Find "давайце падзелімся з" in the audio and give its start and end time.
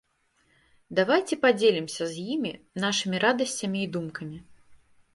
0.99-2.25